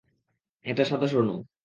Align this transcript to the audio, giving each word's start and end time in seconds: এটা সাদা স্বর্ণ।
এটা 0.65 0.83
সাদা 0.85 1.07
স্বর্ণ। 1.07 1.29